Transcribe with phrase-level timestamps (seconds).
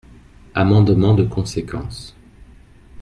[0.55, 2.15] Amendement de conséquence.